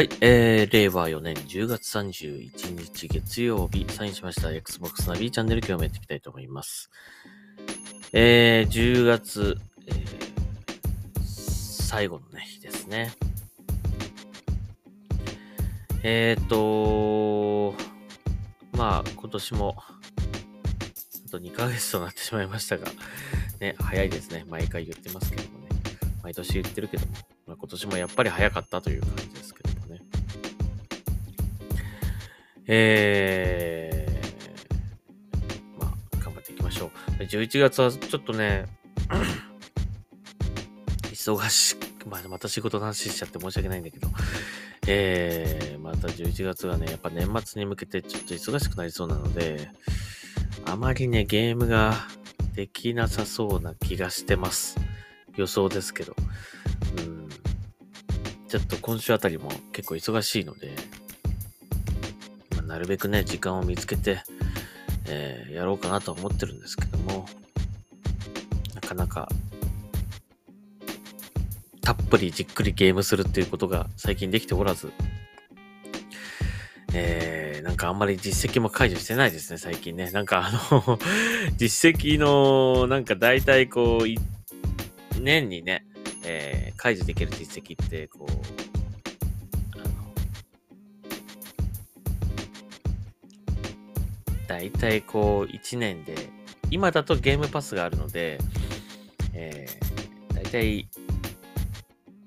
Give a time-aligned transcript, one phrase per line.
[0.00, 6.90] はい、えー、令和4年10月31日月曜日、サインしました Xbox ナビチャンネル今日もやっていきたいと思います。
[8.14, 13.12] えー、10月、えー、最後のね、日ですね。
[16.02, 17.74] えーと、
[18.72, 19.76] まあ、今年も、
[21.26, 22.86] あと2ヶ月となってしまいましたが、
[23.60, 24.46] ね、早いですね。
[24.48, 25.68] 毎回言ってますけどもね。
[26.22, 27.12] 毎年言ってるけども、
[27.46, 29.59] まあ、今年もやっぱり早かったという感じですけど
[32.72, 37.22] えー、まあ、頑張っていきましょう。
[37.24, 38.66] 11月はちょっとね、
[41.10, 44.08] 忙しく、まあ、また仕事の話しちゃって申し訳ないんだけど、
[44.86, 49.72] えー、また11月はね、やっぱ年末に向けてちょっと忙しくなりそうなので、
[50.64, 52.06] あまりね、ゲームが
[52.54, 54.76] できなさそうな気がしてます。
[55.34, 56.14] 予想ですけど。
[56.98, 57.28] うん。
[58.46, 60.76] ちょっと今週あたりも結構忙しいので、
[62.70, 64.22] なるべくね、時間を見つけて、
[65.08, 67.26] えーやろうかなと思ってるんですけども、
[68.76, 69.28] なかなか、
[71.82, 74.92] たっぷりじっくりゲームするっていうことが最近できておらず、
[76.94, 80.12] えー、なんかあんまり実績も解除してないですね、最近ね。
[80.12, 80.96] なんかあの、
[81.58, 85.84] 実績の、なんか大体こう、年にね、
[86.24, 88.59] えー解除できる実績って、こう、
[94.50, 96.16] 大体こう、1年で、
[96.72, 98.36] 今だとゲームパスがあるので、
[99.32, 100.88] えー、大体、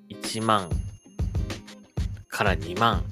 [0.09, 0.69] 1万
[2.29, 3.03] から2万、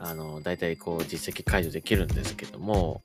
[0.00, 3.00] あの、大体こう、実績解除できるんですけども、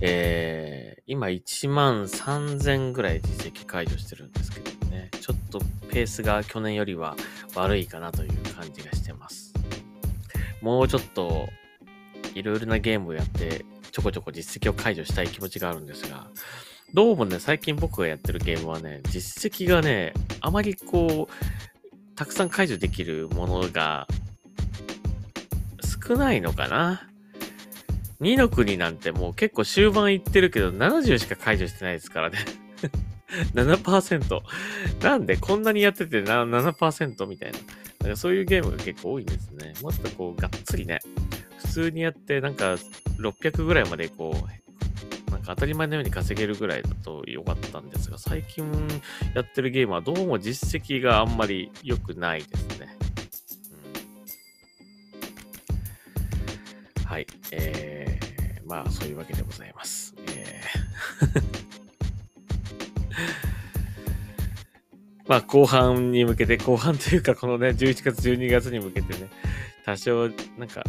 [0.00, 7.14] えー、今1万3000ぐらい実績解除してるんですけどね、ちょっとペースが去年よりは
[7.54, 9.54] 悪いかなという感じがしてます。
[10.60, 11.48] もうちょっと、
[12.34, 16.26] いろいろなゲームをやって、ちょこちょこ実績を解除したい気持ちがあるんですが、
[16.94, 24.06] どうもね、最近僕がやってるゲームはね、実績がね、あまりこう、たくさん解除できるものが
[26.06, 27.06] 少ないのかな。
[28.22, 32.38] 2の国なんてもう結構終盤いってるけど、70しか解除してないですからね。
[33.52, 34.40] 7%。
[35.02, 37.58] なんでこんなにやってて7%みたいな。
[38.00, 39.74] なんかそういうゲームが結構多いんですね。
[39.82, 41.00] もっとこう、がっつりね、
[41.62, 42.76] 普通にやって、なんか
[43.18, 48.64] 600ぐらいまでこう、なんか当たり前のように稼げるぐらいだと良かったんですが、最近
[49.34, 52.96] やってるゲームはどうも実績があんまり良くないですね。
[56.98, 57.26] うん、はい。
[57.52, 60.14] えー、まあそういうわけでございます。
[60.28, 60.82] えー
[65.26, 69.30] まあ後半に向けて、後半というかこのね、11月、12月に向けてね、
[69.84, 70.28] 多少
[70.58, 70.84] なんか、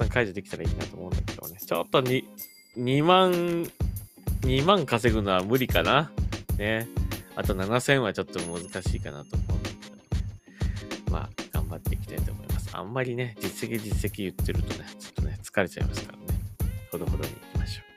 [0.00, 1.58] さん解除できたらいいなと思うんだけどね。
[1.58, 2.24] ちょっとに
[2.76, 3.32] 2万、
[4.42, 6.10] 2万稼ぐのは無理かな。
[6.56, 6.88] ね。
[7.36, 10.02] あと7000はちょっと難しいかなと思うんだけどね。
[11.10, 12.70] まあ、頑張っていきたいと思います。
[12.72, 16.24] あんまりね、実績実績言ってるとね、ちょっとね、疲れちゃいますからね。
[16.90, 17.90] ほどほどに行きましょう。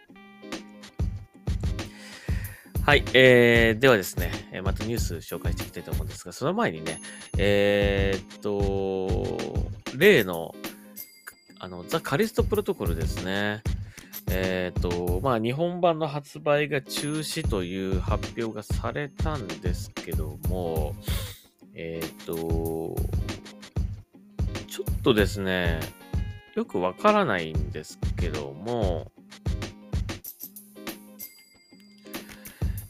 [2.86, 7.00] はい、えー、ではですね、またニュース紹介していきたいと思うんですが、その前にね、
[7.38, 9.40] えー、っと、
[9.98, 10.54] 例の、
[11.64, 13.64] あの、ザ・カリストプロトコルですね。
[14.30, 20.94] えっ、と、まあ、日本版の発売が中止という発表がされたんですけども、
[21.74, 22.98] えっ、と、
[24.68, 25.80] ちょっとですね、
[26.54, 29.14] よくわからないんですけども、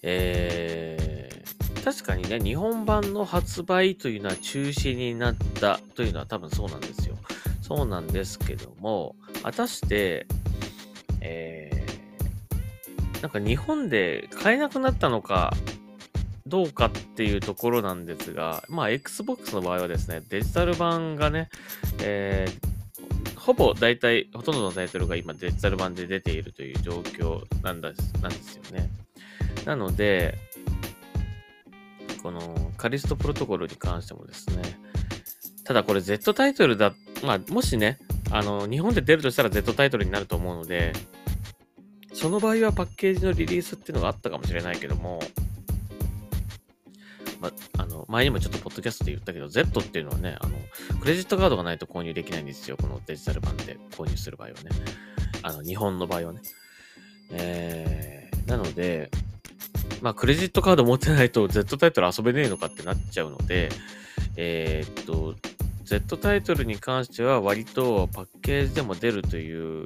[0.01, 7.02] えー、確かにね、日本版の発売というのは中止になったというのは多分そうなんです。
[7.63, 10.27] そうなんですけども、果たして、
[11.21, 15.53] えー、なんか日本で買えなくなったのか
[16.45, 21.49] どうかっていうところなんですが、まあ Xbox の場合はですね、デジタル版がね、
[22.01, 22.73] えー
[23.43, 28.89] ほぼ大体、ほとんどのタイトルが今デジタル版で出ているという状況なんだなんですよね。
[29.65, 30.37] なので、
[32.21, 34.61] このカリストプロトコルに関してもですね、
[35.65, 37.99] ただこれ Z タイトルだっ、まあもしね、
[38.31, 40.93] あの、日本で出るとしたら Z タイトルになると思うので、
[42.13, 45.19] その場合はパッケージのリリースっていうのがあったかもしれないけども、
[47.39, 50.57] まあの、前にもちょっとポッドキャストで言ったけど、Z っていうのはね、あの、
[50.99, 52.77] クレジットカードがないと購入できないんですよ。
[52.77, 54.61] このデジタル版で購入する場合はね。
[55.41, 56.41] あの、日本の場合はね。
[57.31, 59.09] えー、なので、
[60.01, 63.69] まあ、クレジットカード持ってないと Z タイトル遊べねえのかってなっちゃうので、
[64.37, 65.35] えーっと、
[65.83, 69.85] Z タイトルに関しては割とパッケージでも出るという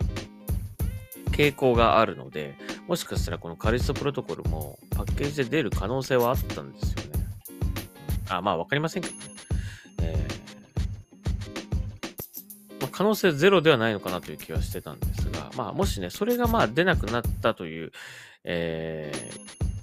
[1.31, 2.55] 傾向があるので、
[2.87, 7.25] もしかしたらこのカリストプロトコルもパッケージで出る可能性はあったんですよね。
[8.29, 9.21] あ、まあわかりませんけどね。
[10.01, 10.37] えー
[12.81, 17.91] まあ、可能性ゼロではないのかなという気はしてたんですが、まあもしね、それがまあ出なくなったという、
[18.43, 19.31] え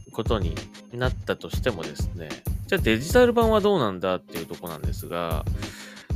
[0.08, 0.54] ー、ことに
[0.92, 2.28] なったとしてもですね、
[2.66, 5.44] じゃあデジタル版はどうなんだっていうとこなんですが、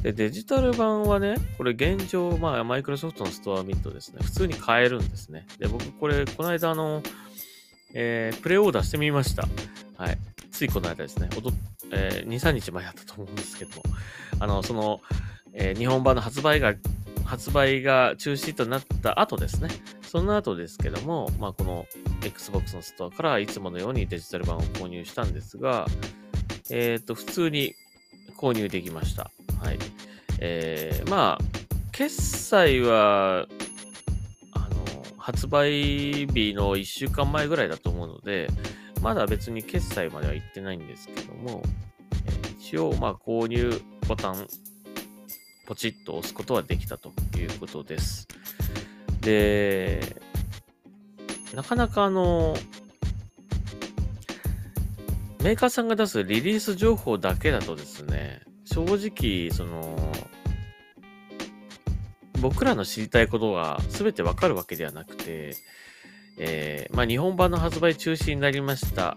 [0.03, 5.47] で、デジタル版はね、これ現状、まあ、マイクロソフトのストア見るとですね、普通に買えるんですね。
[5.59, 7.03] で、僕、これ、この間、あの、
[7.95, 9.49] えー、プレオーダーしてみました。
[9.97, 10.19] はい。
[10.51, 11.53] ついこの間ですね、おと
[11.91, 13.83] えー、2、3日前だったと思うんですけども、
[14.41, 15.01] あの、その、
[15.53, 16.75] えー、日本版の発売が、
[17.25, 19.69] 発売が中止となった後ですね。
[20.03, 21.87] その後ですけども、まあ、この
[22.23, 25.87] Xbox のストアからいつものようにデジタル版を購入したんですが、
[26.71, 27.75] えっ、ー、と、普通に
[28.37, 29.31] 購入できました。
[29.61, 29.79] はい。
[30.41, 31.45] えー、まあ、
[31.93, 33.47] 決済は、
[34.53, 34.69] あの、
[35.17, 38.49] 発売日の1週間前ぐらいだと思うので、
[39.03, 41.63] まだ別に決済までは行ってないんですけども、
[42.27, 44.47] えー、一応、まあ、購入ボタン、
[45.67, 48.29] ポチッと押すことはできたということです。
[49.21, 50.21] で、
[51.55, 52.55] なかなかあの、
[55.43, 60.13] メーカーさんが出すリリース情報だけだとですね、正直、その、
[62.41, 65.55] 僕らの知りたいことが全てわかるわけではなくて、
[66.39, 69.17] えー、まあ、日本版の発売中止になりました。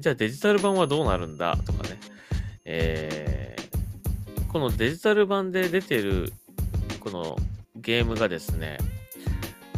[0.00, 1.98] じゃあデジタル版はどうなるんだとかね。
[2.66, 6.32] えー、このデジタル版で出てる
[7.00, 7.36] この
[7.76, 8.78] ゲームがですね、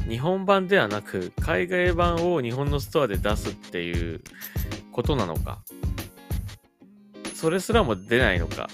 [0.08, 4.22] 日本版ではなく海外版を日本のストアで出すっていう
[4.92, 5.62] ことなのか。
[7.34, 8.70] それすらも出ないのか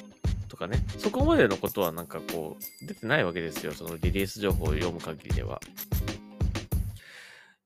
[0.49, 3.73] とかね、そこまでのことはなんかこう、出てないわけですよ。
[3.73, 5.61] そのリリース情報を読む限りでは。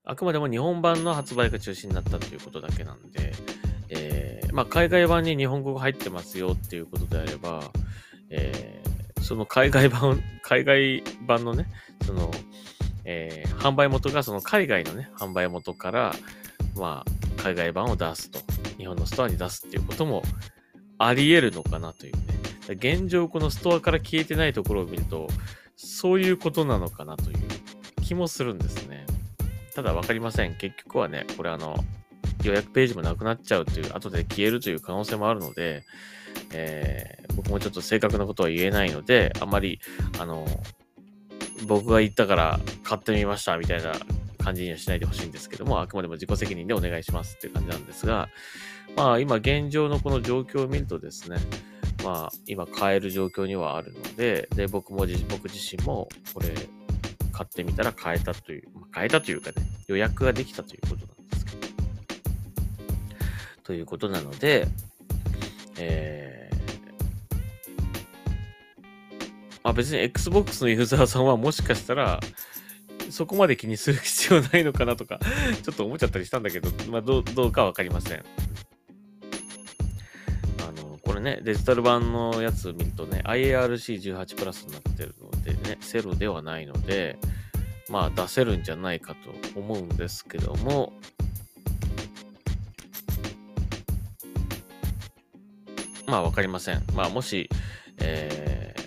[0.05, 3.35] あくまでも日本版の発売が中止になったということだけなんで、
[3.89, 7.61] えー、まあ、海外版に日本語が入ってますよっていうことであれば、
[8.31, 11.67] えー、その海外版、海外版のね、
[12.07, 12.31] その、
[13.09, 16.15] えー、販売元がその海外のね、販売元から、
[16.77, 18.41] まあ、海外版を出すと、
[18.77, 20.23] 日本のストアに出すっていうことも
[20.99, 22.23] あり得るのかなというね。
[22.69, 25.29] 現状このストアから消えてないところを見ると、
[25.77, 27.39] そういうことなのかなという
[28.03, 29.07] 気もするんですね。
[29.75, 30.57] ただわかりません。
[30.57, 31.77] 結局はね、これあの、
[32.43, 35.85] 予約ページもなくなっちゃうという、後で消えるという可能性もあるので、
[36.53, 39.81] えー、僕もちょっと正確なことは言えないので、あまり、
[40.19, 40.47] あの、
[41.67, 43.93] 僕が言ったから買ってみましたみたいな
[44.45, 48.29] 感じにはしないでほしいんですけども、あくまでも自己責任でお願いしますっていう感じなんですが、
[48.97, 51.39] まあ今現状のこの状況を見るとですね、
[52.05, 56.55] まあ今買える状況にはあるので、で、僕も僕自身もこれ
[57.33, 59.57] 買ってみたら買えたという、まあ、買えたというかね、
[59.89, 61.59] 予約ができたということなんですけど。
[63.65, 64.69] ということなので、
[65.79, 66.46] えー、
[69.67, 72.21] まあ別に Xbox のユーザーさんはもしかしたら、
[73.11, 75.19] そこまで気にする必要ないのかなとか
[75.65, 78.19] ちょっと思っちゃったりしたんだけど、まあどう、どうかわかりません。
[80.61, 87.19] あのこれね、デジタル版のやつ見るとね、IARC18 プラスになってるのでね、セロではないので、
[87.89, 90.93] まあ出せるんじゃないかと思うんですけども、
[96.07, 96.85] まあわかりません。
[96.95, 97.51] まあもし、
[97.99, 98.86] えー、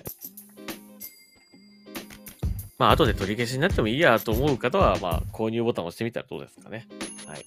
[2.79, 6.87] まあ後で取り消しになってもいいやと思う方は、まあ購入ボタンを押してみたらどうですかね。
[7.27, 7.45] はい。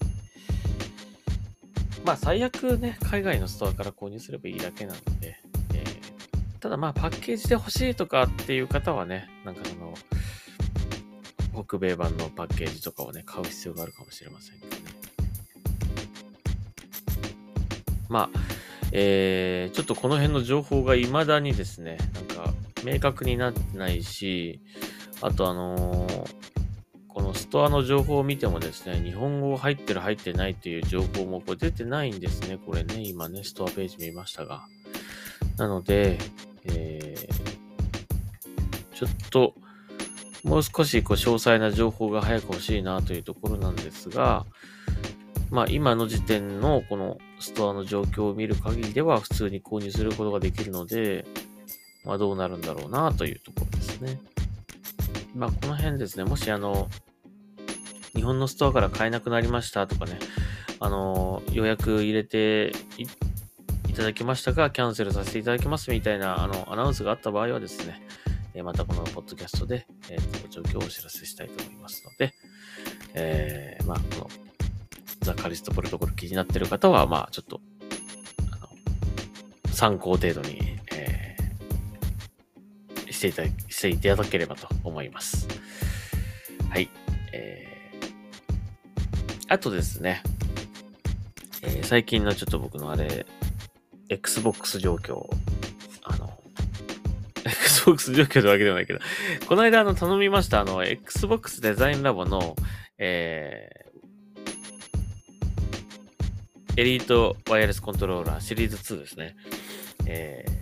[2.04, 5.40] まあ最悪ね、海外のストアから購入すればいいだけなので、
[5.74, 9.94] えー、ただまあパッケージで欲しいとかっていう方はね、なんかその、
[11.64, 14.82] 北米版のパッケージとかをね、買う必要があるかもしれませんけどね。
[18.10, 18.38] まあ、
[18.92, 22.52] えー、ちょっとこの辺の情報が未だにですね、なんか
[22.84, 24.60] 明確になってないし、
[25.22, 26.26] あとあのー、
[27.08, 32.58] このストアの情報を見てもですね、日本語入ってる入ってないっていう情報もこれ出てないんですね。
[32.58, 34.66] これね、今ね、ストアページ見ましたが。
[35.58, 36.18] なので、
[36.64, 39.54] えー、ちょっと、
[40.42, 44.44] もう少しこう詳細な情報が早く欲しいなというところなんですが、
[45.50, 51.26] まあ今の時点のこのストアの状況を見る限りでは普通に購入することができるので、
[52.04, 54.18] まあどうなるんだろうなというところですね。
[55.34, 56.88] まあ、この辺ですね、もしあの、
[58.14, 60.18] 日本のストアから買えなくなりましたとかね、
[60.80, 62.72] あの、予約入れて、
[63.88, 68.02] いただきましたが、キャンセルさせていただきますみたいな、あの、アナウンスがあった場合はですね、
[68.54, 72.34] えまたこのポッドキャストで、えー、と状況をお知らせしたいと思いますので、
[73.14, 74.30] えー、まあ、この、
[75.20, 77.60] ザ・カリストプロトコル気になってる方は、まあ、ちょっと、
[78.50, 78.68] あの、
[79.74, 80.71] 参考程度に、
[83.22, 85.46] していただ、していただければと思います。
[86.68, 86.90] はい。
[87.32, 90.22] えー、あとですね、
[91.62, 93.24] えー、最近のちょっと僕のあれ、
[94.08, 95.24] Xbox 状況、
[96.02, 96.36] あの、
[97.46, 98.98] Xbox 状況ってわけではないけど、
[99.46, 102.56] この間あの頼みました、あの、Xbox デザインラボの、
[102.98, 109.36] えー、エリートワイヤレスコントローラーシリーズ2ですね。
[110.06, 110.61] えー、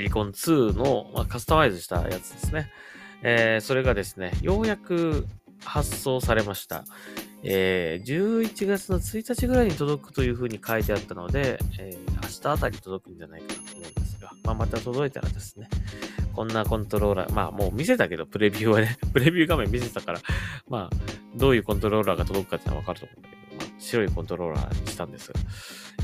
[0.00, 2.70] リコン2の、まあ、カスタマイズしたやつですね。
[3.22, 5.26] えー、それがですね、ようやく
[5.64, 6.84] 発送されました。
[7.44, 15.68] えー、11月の1日ぐらいに届くというふうに書いてあったので、えー、明日あたり届くんじゃないかなと思うんですが、まあ、また届いたらですね、
[16.32, 20.20] こんなコントローラー、まあもう見せたけど、プレビューはね、 プレビュー画面見せたから、
[20.68, 20.96] まあ、
[21.36, 25.40] どういうコントローラーが届くかってのはわかると思うんだけど、まあ、白いコントローラーにしたんですが、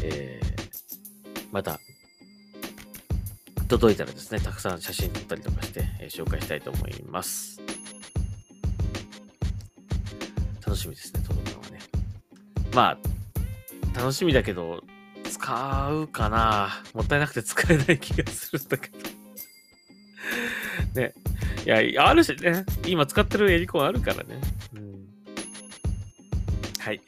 [0.03, 1.79] えー、また、
[3.69, 7.61] 届いたらですね、たくさん写真撮ったりとかして、えー、紹介したいと思います。
[10.65, 11.79] 楽しみですね、届くのはね。
[12.75, 12.99] ま
[13.95, 14.83] あ、楽しみだけど、
[15.31, 18.99] 使うかなもったいなくて使えない気がするんだけど
[21.01, 21.15] ね。
[21.67, 22.65] いや、あるしね。
[22.87, 24.41] 今使ってるエリコンあるからね。
[24.75, 25.07] うん。
[26.79, 27.01] はい。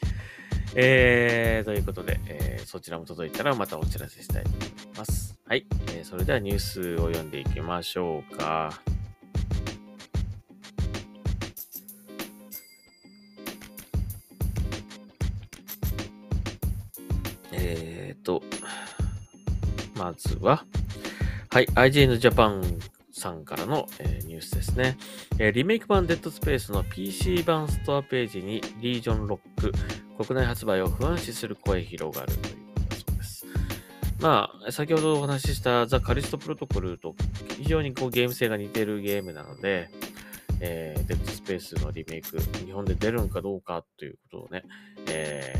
[0.75, 5.37] えー、ということで、えー、そちらも届いたらまたお知らせしたいと思います。
[5.47, 5.67] はい。
[5.89, 8.81] えー、それではニュースを読んでいきましょうか。
[17.53, 18.43] えーと、
[19.97, 20.65] まずは、
[21.51, 22.63] はい、IGN Japan
[23.13, 24.97] さんからの、えー、ニュースですね、
[25.39, 29.73] えー、リメイク版デッドスペースの PC 版ストアページにリージョンロック、
[30.23, 33.47] 国内発売を不安視する声広がるということだそうです。
[34.21, 37.15] まあ、先ほどお話ししたザ・カリストプロトコルと
[37.57, 39.89] 非常にこうゲーム性が似てるゲームなので、
[40.61, 44.63] えー、デッドスペースのリメイク、日本で出るんかどうかということをね、
[45.09, 45.55] え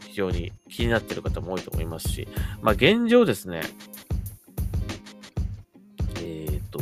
[0.00, 2.26] ー、非常に気になっている方も多いと思いますし、
[2.62, 3.62] まあ現状ですね、
[6.24, 6.80] えっと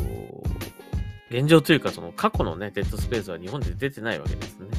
[1.29, 4.78] 現状というか、その過去のね、デッドスペースは日本で出てないわけですね。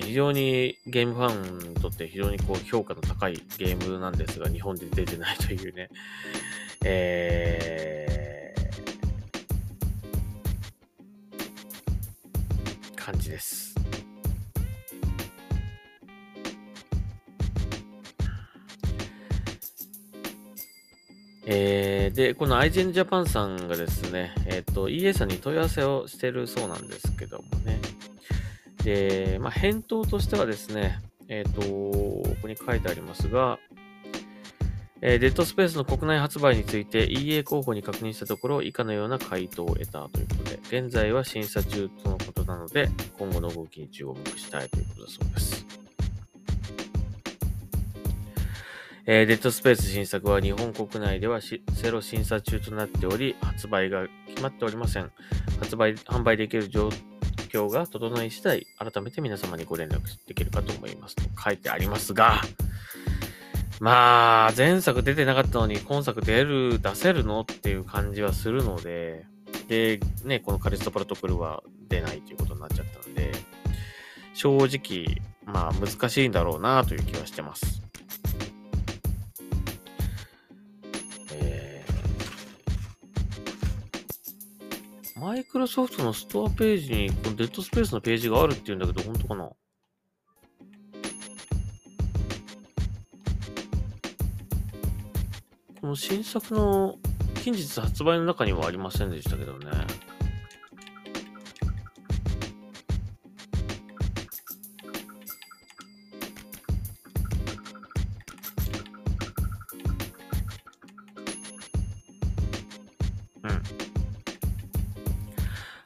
[0.00, 5.88] 非常にゲームファンにとって非常にこう評価の高いゲームなんですが、日本で出てないというね、
[6.84, 13.74] えー、感じです。
[21.46, 27.78] えー、で、この IGN Japan さんがですね、えっ、ー、と、EA さんに問い合わせをしてるそうなんですけどもね。
[28.84, 33.58] で、まあ、返答としてはですね、えっ、ー、と、ここに書いてありますが、
[35.00, 45.66] えー、デッドスペースの国内発売について EA 候補に確認したところ、以下のような回答を得たということで、現在は審査中とのことなので、今後の動きに注目したいということだそうです。
[49.06, 51.60] えー、デッドスペース新作は日本国内ではセ
[51.90, 55.12] ロ審査中となっており、発売が決まっておりません。
[55.60, 56.88] 発売、販売できる状
[57.54, 62.42] 況が整い次第、改めて皆様にご連絡できるかと思いますと書いてありますが、
[63.80, 69.26] まあ、前作出てなかったのに今作出る、出せるのっていう感じはするので、
[69.68, 73.32] で、ね、このカリストプロトコルは出ないということになっちゃったので、
[74.34, 77.83] 正直、まあ難しいんだろうなという気はしてます。
[85.34, 89.50] マイクロソフトのストアページに、このデッドスペースのページがあるっていうんだけど、本当かな？
[95.80, 96.94] この新作の
[97.42, 99.72] 近日発売の中にはありませんでしたけどね。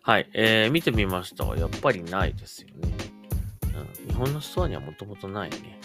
[0.08, 1.44] はい、えー、見てみました。
[1.44, 2.88] やっぱりないですよね。
[3.74, 5.78] うん、日本のストアにはもともとないね。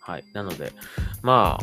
[0.00, 0.24] はい。
[0.32, 0.72] なので、
[1.20, 1.58] ま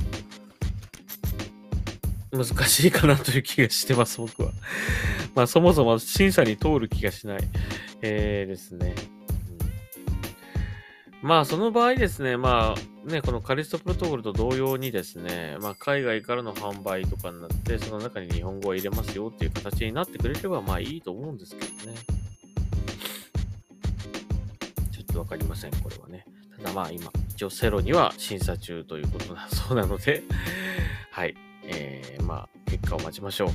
[2.32, 4.51] あ、難しいかなという気がしてます、僕は。
[5.34, 7.39] まあ、そもそも審査に通る気がしない、
[8.03, 8.94] えー、ですね。
[11.27, 21.98] まあ、その場合ですね、まあ、ね、このカリストプロトコルと同様にですね、まあ、海外からの販売とかになって、その中に日本語を入れますよっていう形になってくれれば、まあいいと思うんですけどね。
[24.89, 26.24] ちょっとわかりません、これはね。
[26.55, 30.24] ただまあ今、一応セロには審査中ということだ そうなので
[31.12, 31.36] はい。
[31.65, 33.50] えー、まあ、結果を待ちましょう。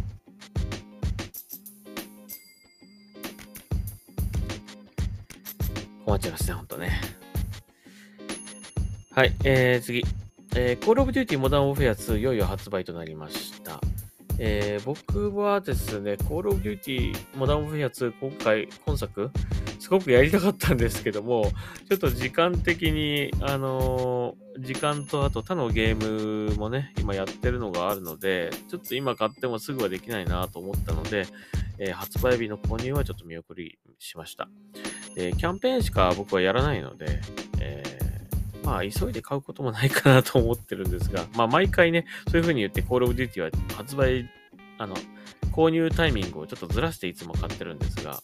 [6.05, 7.22] 困っちゃいますね、ほんとね。
[9.15, 10.03] はい、えー、次。
[10.57, 13.79] えー、Call of Duty Modern Warfare 2いよいよ発売となりました。
[14.39, 19.31] えー、僕はですね、Call of Duty Modern Warfare 2今回、今作、
[19.79, 21.45] すごくやりたかったんですけども、
[21.91, 31.27] ちょっと時間的に、あのー、時間とあと他のゲームもね、今やってるのがあるので、ちょっと今買ってもすぐはできないなと思ったので、
[31.79, 34.49] えー、発売日の購入はちょっと見送りしました。
[35.15, 37.21] で、キャンペーンしか僕はやらないので、
[37.61, 37.82] えー
[38.65, 44.31] まあ、急いで買うこともないかなと思ってるんですが、まあ、毎回ね、そういう風に言って、Call of Duty は発売、
[44.79, 44.97] あの、
[45.53, 48.23] 購入タイミングをちょっとずらしていつも買ってるんですが、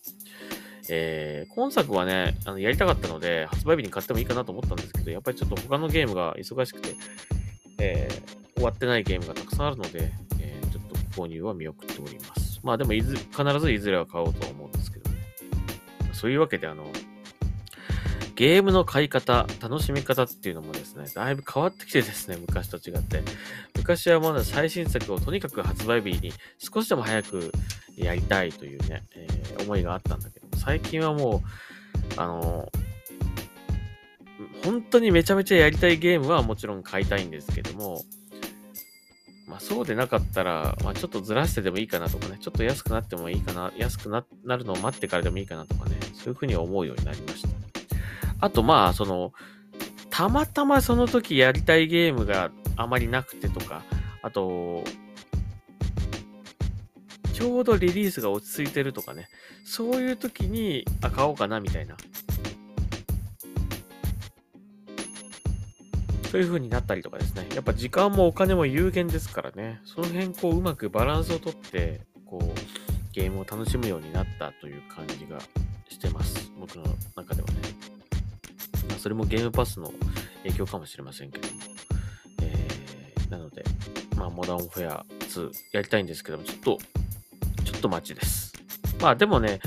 [0.90, 6.94] えー、今作はね、あのやりたかったので、発売日に買ってもいいかなと思ったんですけど、やっぱりちょっと他のゲームが忙しくて、
[7.78, 12.60] えー、終わってないゲームがたくさんあるので、えー、ちょっと購入は見送っております。
[12.62, 15.16] まあでもいず、必ずいずれは買おうとは思うんですけどね。
[16.14, 16.84] そういうわけで、あの、
[18.38, 23.20] ゲームの買い方、楽しみ方っていうのもですね、だいぶ変わってきてですね、昔と違って。
[23.76, 27.50] 昔はまだ最新作をとにかく発売日に少しでも早く
[27.96, 31.42] やりたいというね、えー、思いがあったんだけど、最近はも
[32.16, 38.04] う、あのー、本当にめちゃめちゃやりたいゲームはもちろん買いたいんですけども、
[39.48, 44.22] まあそうでなかったら、まあちょっとずらしてでもいいかなとかね、ちょっと安くなってもいいかな、安くな
[44.56, 47.57] るのを待ってからでもいいかなとかね、そういうふうに思うようになりました。
[48.40, 49.32] あとまあ、その、
[50.10, 53.82] たまたまその時やりたいゲームがあまりなくてとか、
[54.22, 54.84] あと、
[57.32, 59.28] ちょうどリリースが落ち着いてるとかね、
[59.64, 61.96] そういう時に、あ、買おうかなみたいな。
[66.30, 67.46] そういう風になったりとかですね。
[67.54, 69.80] やっぱ時間もお金も有限ですからね。
[69.84, 75.38] その辺こううまくバランスをとって、こう、ゲームを楽しむようになったという感じが
[75.88, 76.52] してます。
[76.58, 76.84] 僕の
[77.16, 77.97] 中ではね。
[78.96, 79.92] それもゲームパスの
[80.44, 81.54] 影響かもしれませんけども。
[82.42, 83.64] えー、なので、
[84.16, 86.78] まあ、モダンフェア2やりたいんですけども、ちょっと、
[87.64, 88.52] ちょっと待ちです。
[89.00, 89.60] まあ、でもね、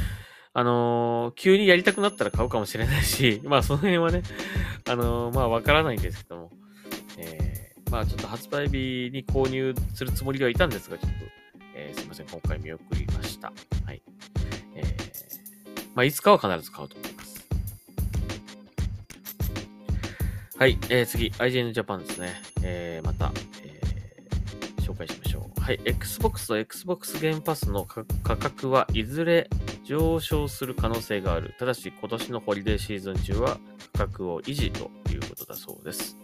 [0.53, 4.23] あのー、急にやりたくなったら買うかもしれないし、 まあ、その辺はね、
[4.89, 6.51] あのー、まあ、わからないんですけども、
[7.17, 11.17] えー、まあ、ちょっと発売日に購入するつもりではいたんですが、ちょっと、
[11.75, 13.53] えー、すいません、今回見送りました。
[13.85, 14.01] はい。
[14.75, 17.10] えー、まあ、いつかは必ず買うと思
[20.61, 22.39] はい、えー、次、IGN Japan ですね。
[22.61, 23.31] えー、また、
[23.63, 25.59] えー、紹介しましょう。
[25.59, 28.05] はい、Xbox と Xbox Game Pass の価
[28.37, 29.49] 格はいずれ
[29.83, 31.55] 上昇する可能性がある。
[31.57, 33.57] ただし、今年のホリデーシーズン中は
[33.93, 36.15] 価格を維持ということだそうです。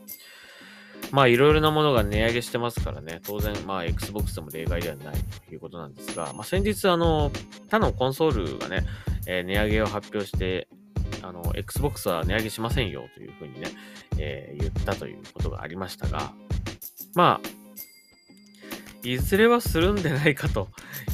[1.11, 5.15] まあ、いろいろなものが値上げしてますからね、当然、まあ、Xbox でも例外ではない
[5.47, 7.31] ということなんですが、まあ、先日、あの、
[7.71, 8.85] 他のコンソールがね、
[9.25, 10.67] えー、値上げを発表して、
[11.21, 13.67] あの、Xbox は値上げしませんよというふうにね、
[14.17, 16.33] えー、言ったということがありましたが、
[17.15, 17.47] まあ、
[19.03, 20.67] いずれはするんでないかと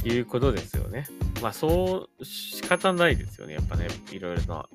[0.03, 1.05] いうことですよね。
[1.41, 3.53] まあ、そう仕方ないですよね。
[3.53, 4.69] やっぱね、いろいろな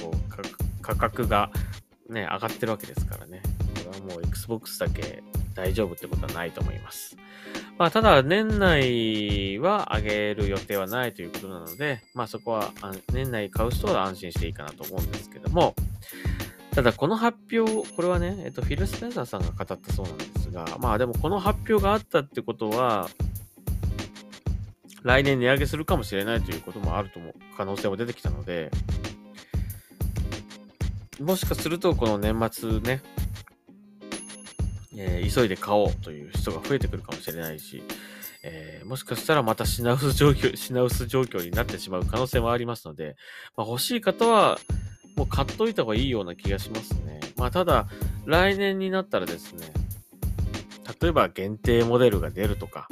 [0.00, 1.50] こう価格が
[2.08, 3.42] ね、上がってるわけですからね。
[3.74, 5.22] これはもう Xbox だけ
[5.54, 7.16] 大丈夫ってことはないと思います。
[7.78, 12.70] まあ、ただ、年内は上げる予定はないということなので、まあそこは、
[13.12, 15.74] 年内買う人は安心していいかなと思うんですけども、
[16.72, 23.08] ただこの発表、これはね、えっと、フィル・スペンサーさんが語ったそうなんですが、まあでもこの発表があったってことは、
[25.02, 28.70] 来年値上げするかもしれないということもあるとも、可能性も出てきたので、
[31.20, 33.02] もしかするとこの年末ね、
[34.96, 37.82] えー、急いで買おうという人が増えてくるかもしれないし、
[38.42, 43.16] えー、もしかしたらまた品薄状況、 品薄状況になってしまう可能性もありますので、
[43.56, 44.58] まあ、欲しい方は
[45.16, 47.20] もう買っといた方がいいような気がしますね。
[47.36, 47.88] まあただ、
[48.26, 49.72] 来年になったらですね、
[51.00, 52.88] 例えば限定モデルが出るとか、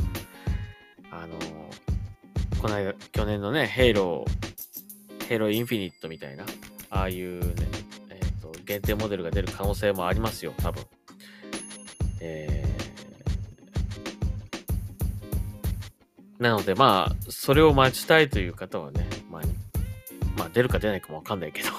[1.11, 6.45] あのー、この間、去年のね、 Halo、Halo Infinite みたいな、
[6.91, 7.69] ああいうね、
[8.09, 10.85] えっ、ー、と、限定モデルが出る可能性もありますよ、多分。
[12.25, 19.43] えー、なのでまあ、それを待ちたいという方はね、まあ、
[20.39, 21.69] まあ、出るか出ないかもわかんないけど。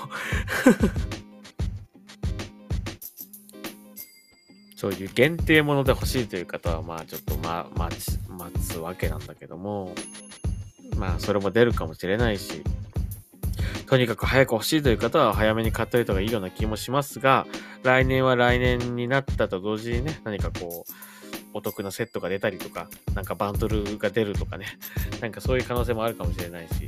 [4.75, 7.95] そういう限定もので欲しいという方は、まあちょっと、ま、待
[8.60, 9.95] つわけなんだけども、
[10.97, 12.62] まあそれも出るかもしれないし、
[13.93, 17.45] とにかく早く欲しいという方は早めに買っておいた方がいいような気もしますが、
[17.84, 20.91] 来年は来年になったと同時にね、何かこう、
[21.53, 24.65] お得なセットが出たりとか、なんかバンドルが出るとかね、
[25.21, 26.88] なんかそういう可能性もあるかもしれないし、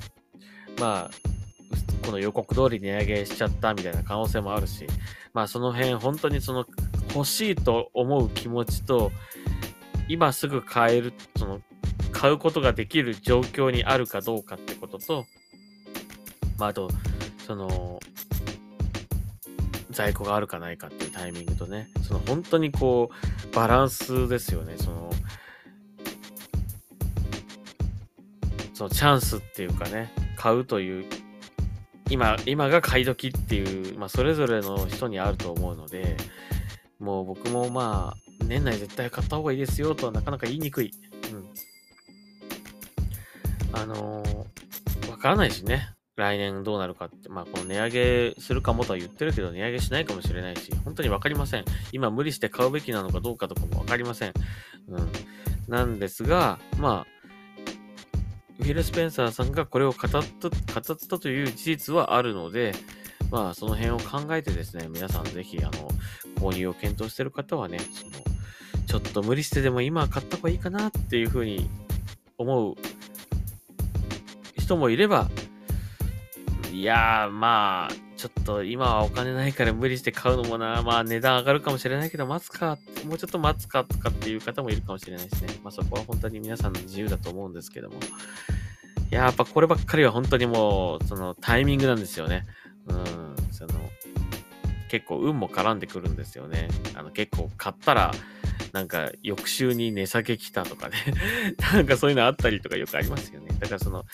[0.79, 4.87] まあ、この予告通り値上げしちゃったみたいな可能性もあるし、
[5.31, 6.65] まあその辺本当にその
[7.13, 9.11] 欲しいと思う気持ちと、
[10.07, 11.61] 今すぐ買える、その
[12.11, 15.27] 買うことができる状況にあるかどうかってことと、
[16.57, 16.89] まああと、
[17.45, 17.99] その、
[19.91, 24.75] 在庫があるかないかっていうタイミングとね、その本当にこう、バランスですよね。
[24.77, 25.09] その、
[28.73, 31.05] そのチャンスっていうかね、買うという、
[32.09, 36.17] 今、今が買い時っていう、まあそれぞれの人にあると思うので、
[36.99, 40.91] もう僕もまあ、年内絶対買った方がいいですよとはなかなか言いにくい。
[41.31, 41.49] うん。
[43.71, 45.94] あのー、わからないしね。
[46.15, 51.65] 来年どうなるかって、まあ、この値上げするかもとは言ってるけど、値上げしないかもしれないし、本当にわかりません。
[51.91, 54.34] 今無理して買うべきなのかどうかとかもわかりません。
[54.88, 55.12] うん。
[55.67, 57.15] なんですが、まあ、
[58.60, 62.73] ウィル・スペンサーさんがこれを語った、語ったという事実はあるので、
[63.30, 65.71] まあ、その辺を考えてですね、皆さんぜひ、あの、
[66.36, 68.12] 購入を検討してる方はね、その、
[68.88, 71.69] ちょっと無理してでも今買った方がいいかなっていうふうに
[72.38, 72.75] 思う
[74.58, 75.30] 人もいれば、
[76.75, 85.53] いやー、まあ、ちょっと今はお金ないから無理して買うのもな、まあ値段上がるかもしれないけど、待つか、もうちょっと待つかとかっていう方もいるかもしれないですね。
[85.63, 87.95] まあそこは本当に皆さんの自由だと思うんですけども。
[87.95, 87.99] い
[89.09, 92.45] や、やっぱこればっかりは本当にもう、そのタイミングなんですよね。
[92.88, 93.69] うん、その、
[94.89, 96.67] 結構運も絡んでくるんですよね。
[96.93, 98.11] あの結構買ったら、
[98.71, 100.95] なんか翌週に値下げ来たとかね
[101.73, 103.55] なんかそういうのあったりとかよくありますよね。
[103.59, 104.05] だからその、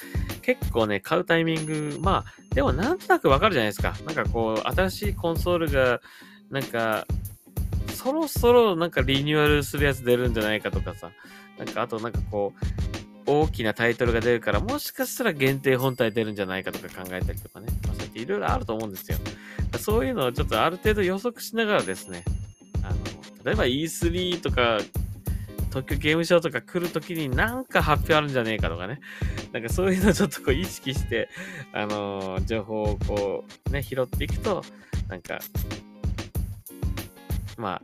[0.42, 3.96] 結構ね、買うタイミング、まあ、でもなんとなくわかるじゃないですか。
[4.06, 6.02] なんかこう、新しいコンソールが、
[6.50, 7.06] なんか、
[7.94, 11.12] そろそろなんかリニューアルするやつ出るんじゃないかとかさ、
[11.58, 12.66] なんかあとなんかこう、
[13.26, 17.68] 大きなタイトルが出るから、もしかしたら限定本体出るんじゃないかとか考えたりとかね。
[17.88, 19.18] まあ、そうやっていろいろあると思うんですよ。
[19.80, 22.24] そういうのをちょっとある程度予測しながらですね、
[23.44, 24.80] 例えば E3 とか、
[25.70, 29.00] 東京ゲームショウとか来るときになんか発表あるんじゃねえかとかね。
[29.54, 31.30] なんかそういうのちょっとこう意識して、
[31.74, 34.64] あのー、情報をこうね、拾っていくと、
[35.08, 35.40] なんか、
[37.58, 37.82] まあ、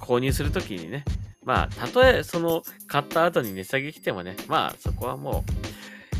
[0.00, 1.04] 購入するときにね、
[1.44, 5.44] まあ、たとえその買った後に値下げ来てもね、まあそこはも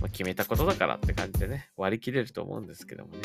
[0.03, 3.19] う、決めたことだからって感じでね、割り切れると思うんですけどもね。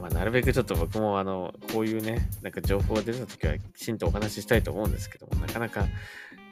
[0.00, 5.86] まあ、なるべくちょっと僕も、あの、こういうね、なんか情報が出たときは、きちんとお話ししたいと思うんですけども、なかなか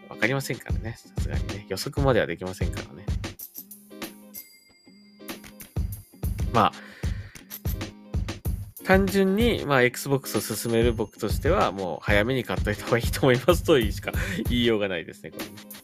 [0.08, 0.96] わかりませんからね。
[0.96, 1.66] さすがにね。
[1.68, 3.06] 予測まではできませんからね。
[6.52, 6.72] まあ、
[8.84, 14.12] 単純に、まあ、Xbox を進める僕としては、もう早めに買っといた方がいいと思いますとしか
[14.48, 15.77] 言いようがないですね、これね。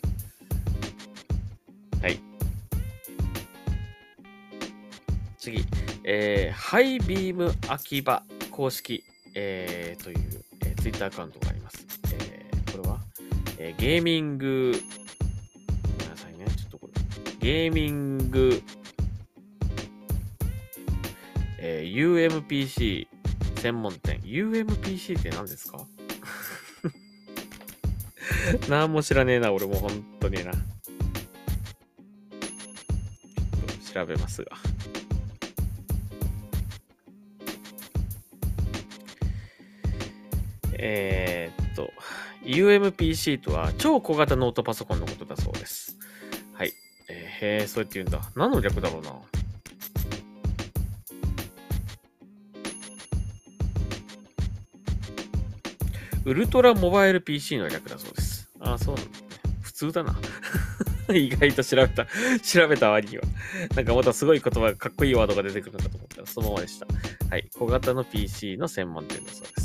[6.05, 9.03] えー、ハイビーム秋葉公式、
[9.35, 10.19] えー、という、
[10.65, 11.87] えー、ツイッターアカウントがあります。
[12.13, 13.01] えー、これは、
[13.59, 14.73] えー、ゲーミング、
[15.99, 16.45] ごめんなさいね。
[16.57, 16.93] ちょっとこれ、
[17.39, 18.63] ゲーミング、
[21.59, 23.07] えー、UMPC
[23.57, 24.21] 専門店。
[24.21, 25.79] UMPC って何ですか？
[28.69, 30.53] 何も知らねえな、俺も本当にな。
[30.53, 30.61] ちょっ
[33.87, 34.51] と調べますが。
[40.87, 41.91] えー、っと、
[42.43, 45.97] UMPC とは超小型ノートパソコンのことだそうです。
[46.53, 46.75] はい。
[47.09, 48.21] えー、へえ、そうやって言うんだ。
[48.37, 49.13] 何の略だろうな。
[56.27, 58.51] ウルトラモバイル PC の略だそうです。
[58.61, 59.27] あ、そうなんだね。
[59.63, 60.15] 普通だな。
[61.15, 62.07] 意外と調べた、
[62.43, 63.25] 調べた割には。
[63.75, 66.87] なんかまたすごい言葉、かっこいいワードが出てくるのかと思ったら、そのままでした。
[67.31, 67.49] はい。
[67.55, 69.64] 小型の PC の専門店だそうです。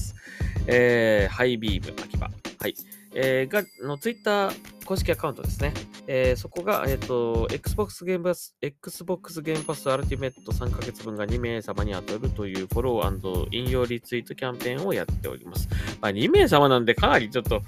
[0.71, 2.29] えー、ハイビーム秋葉。
[2.59, 2.75] はい。
[3.15, 5.73] えー、が、のツイッター公式アカウントですね。
[6.05, 15.67] えー、そこが、えっ、ー、と、Xbox ゲームパス、Xbox ゲームパスアルティメット3ヶ月分が2名様に当たるというフォロー引用リツイートキャンペーンをやっております。
[16.01, 17.63] まあ、2名様なんでかなりちょっと、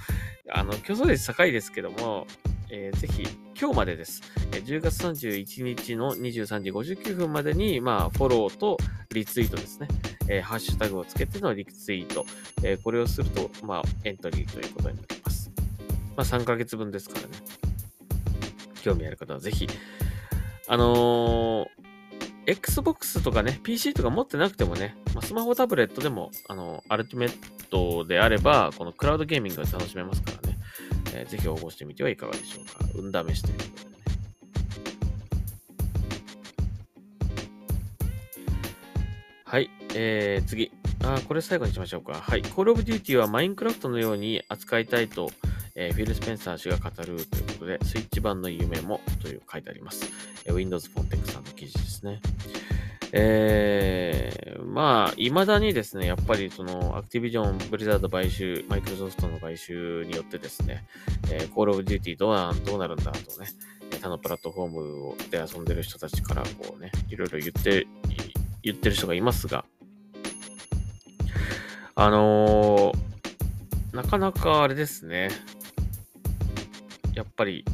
[0.51, 2.27] あの、競争率高いですけども、
[2.73, 3.23] えー、ぜひ
[3.60, 4.21] 今日までです。
[4.51, 8.77] 10月31日の23時59分までに、まあ、フォローと
[9.13, 9.89] リツイートですね。
[10.29, 12.25] えー、ハッシュタグをつけてのリツイート。
[12.63, 15.51] えー、これをすると、まあ、エントリーということになります。
[16.15, 17.27] まあ、3ヶ月分ですからね。
[18.81, 19.67] 興味ある方はぜひ。
[20.67, 21.67] あの
[22.47, 27.31] Xbox とかね、PC とか持ってなくてもね、まあ、スマホタブレットでも、あの、アルティメッ
[27.69, 30.50] トであれば、このクラウドゲーミングが楽しめますからね、
[31.13, 32.86] えー、ぜひ応募してみてはいかがでしょうか。
[32.95, 34.02] 運試しということでね。
[39.45, 40.71] はい、えー、次。
[41.04, 42.13] あ、これ最後にしましょうか。
[42.13, 42.41] はい。
[42.41, 45.30] Call of Duty はマインクラフトのように扱いたいと、
[45.76, 50.10] えー、フィル・スペンサー氏が語るということで、スイッチ版の夢もという書いてあります。
[50.45, 52.21] えー、Windows フォンテックさんの記事ですね。
[53.13, 60.86] えー、まあ、未だにですね、やっぱりその、アクティビジョン、ブリザード買収、マイクロソフトの買収によってですね、
[61.30, 63.47] えー、Call of Duty どうなどうなるんだとね、
[64.02, 67.86] 他のプラットフォームで遊んでる人たちからこうね、いろいろ言って、
[68.63, 69.65] 言ってる人がいますが、
[71.95, 75.30] あのー、なかなかあれですね、
[77.13, 77.65] やっぱり、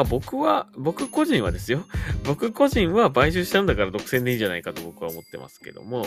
[0.00, 1.84] まあ僕は、僕個人はですよ。
[2.24, 6.06] 僕個人は買収したんだから独占でいいんじゃないかと僕は思ってますけども、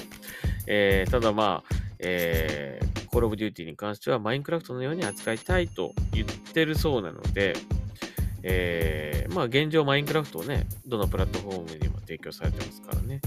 [0.65, 7.53] えー、ただまあ、えー、Call of Duty に関してはマインクラフトのように扱いたいと言ってるそうなので、
[8.41, 13.21] えー、まあ現状マインクラフトをね、どのプラットフォームにも提供されてますからね。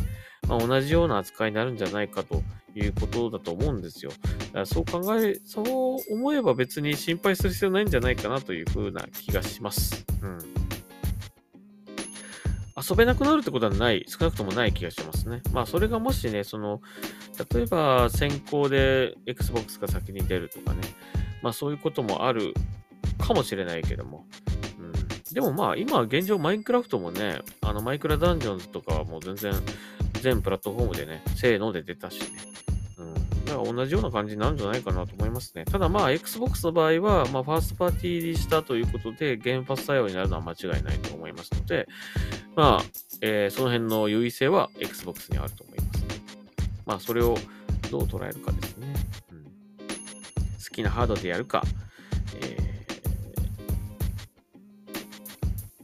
[0.48, 2.42] まあ、同じような扱いになるんじゃないかと
[2.74, 4.10] いうことだと思うんですよ。
[4.10, 10.04] だからそう考え、そう思えば別に心配する必要ないんじゃないかなというふうな気がします。
[10.22, 10.38] うん。
[12.78, 15.40] 遊べなくなるってことはない、少なくともない気がしますね。
[15.52, 16.82] まあ、それがもしね、その、
[17.54, 20.80] 例えば先行で Xbox が先に出るとかね、
[21.42, 22.54] まあそういうこともある
[23.18, 24.26] かもしれないけども、
[24.78, 24.92] うん、
[25.32, 29.52] でもまあ今現状マインクラフトもね、あのマイクラダンジョンズとかはもう全然
[30.20, 32.26] 全プラットフォームでね、せーので出たしね。
[32.98, 33.14] うん。
[33.44, 35.64] だから同じような感じになるんじゃないかなと思いますね。
[35.64, 41.86] ただまあ、Xbox の場合は、まあ、ファーストパーティー入りしたということで、原発対応になるのは間違いないと思いますので、
[42.54, 42.84] まあ、
[43.20, 46.06] えー、その辺の優位性は Xbox にあると思いますね。
[46.84, 47.36] まあ、それを
[47.90, 48.94] どう捉えるかですね。
[49.32, 49.50] うん、好
[50.72, 51.62] きなハードでやるか、
[52.40, 52.86] え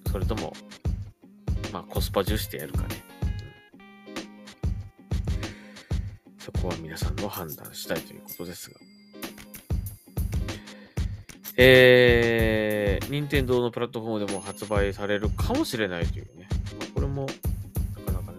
[0.05, 0.53] ー、それとも、
[1.73, 3.12] まあ、コスパ重視でやるかね。
[6.63, 8.77] こは皆さんの判断したいということですが。
[11.57, 16.49] えー、任天堂のプラットフォームでも発売されるかもしれないというね。
[16.79, 17.27] まあ、これも、
[18.07, 18.39] なかなかね、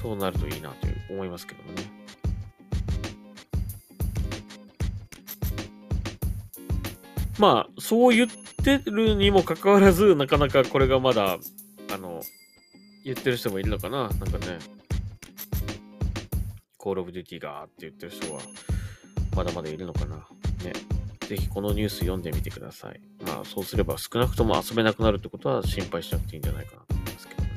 [0.00, 1.82] そうなるといいなという思いますけどもね。
[7.38, 8.28] まあ、そう言っ
[8.64, 11.38] てるにもかかわらず、なかなかこれがまだ、
[13.04, 14.08] 言ってる人もいるのかな？
[14.08, 14.58] なんかね、
[16.76, 18.40] コールオブデューティーがって言ってる人は、
[19.36, 20.16] まだまだいるのかな？
[20.64, 20.72] ね。
[21.26, 23.00] ぜひこのニュース読んでみてください。
[23.24, 27.48] まあそうすれば少なくとも遊べなくなるってことは心配しなくていいんじゃないかなと思いますけどね。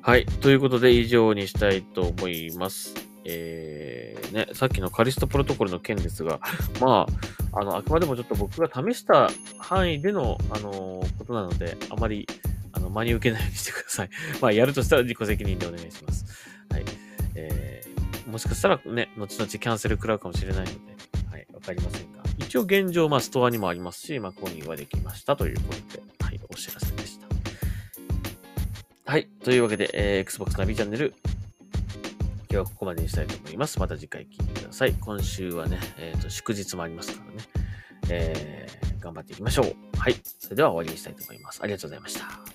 [0.00, 0.26] はい。
[0.26, 2.94] ということで以上にしたいと思います。
[3.26, 6.40] えー、ね、さっきのカリストプロトコルの件ですが、
[6.78, 7.06] ま
[7.52, 12.28] あ、あの、あくまでもちょっと僕が試した範囲での、あのー、ことなので、あまり、
[12.94, 14.10] 真に受けないようにしてください。
[14.40, 16.24] まあ、やるとしたら自己責任でお願いします。
[16.70, 16.84] はい。
[17.34, 20.70] えー、もしかしたらね、後々キャンセル食らうかもしれないので、
[21.30, 22.22] はい、わかりませんが。
[22.38, 27.26] 一応現状、まあ、ストアにもありますし、まあ、購入はできましたということで、はい、お知らせでした。
[29.06, 29.28] はい。
[29.42, 31.14] というわけで、えー、Xbox ナビチャンネル、
[32.54, 33.80] 今日はここまでにしたいと思います。
[33.80, 34.94] また次回聞いてください。
[34.94, 37.42] 今週はね、えっ、ー、と、祝日もありますからね。
[38.10, 39.74] えー、頑張っていきましょう。
[39.98, 40.14] はい。
[40.38, 41.60] それでは終わりにしたいと思います。
[41.62, 42.53] ありがとうございました。